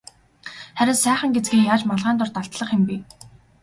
[0.79, 2.97] Харин сайхан гэзгээ яаж малгайн дор далдлах юм бэ?